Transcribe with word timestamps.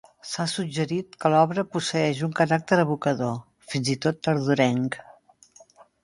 S'ha 0.27 0.43
suggerit 0.51 1.17
que 1.25 1.29
l'obra 1.33 1.63
posseeix 1.75 2.21
un 2.27 2.33
caràcter 2.39 2.79
evocador, 2.83 3.35
fins 3.73 3.91
i 3.95 3.97
tot 4.07 4.23
tardorenc. 4.29 4.97